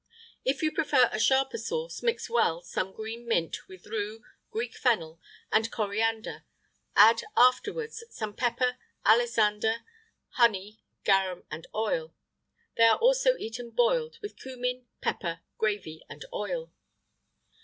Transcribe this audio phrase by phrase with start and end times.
[0.43, 4.23] [IX 102] If you prefer a sharper sauce, mix well some green mint with rue,
[4.49, 5.19] Greek fennel,[IX
[5.51, 6.45] 103] and coriander;
[6.95, 9.85] add, afterwards, some pepper, alisander,
[10.29, 12.13] honey, garum, and oil.[IX
[12.77, 16.73] 104] They are also eaten boiled, with cummin, pepper, gravy, and oil.